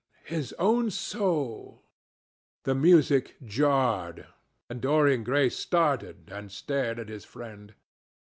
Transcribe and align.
—his 0.25 0.51
own 0.57 0.89
soul'?" 0.89 1.83
The 2.63 2.73
music 2.73 3.35
jarred, 3.45 4.25
and 4.67 4.81
Dorian 4.81 5.23
Gray 5.23 5.49
started 5.49 6.31
and 6.31 6.51
stared 6.51 6.97
at 6.97 7.07
his 7.07 7.23
friend. 7.23 7.75